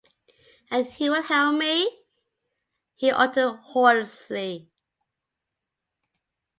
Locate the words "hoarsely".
3.65-4.71